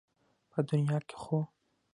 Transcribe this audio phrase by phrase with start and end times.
[0.51, 1.39] په دنيا کې خو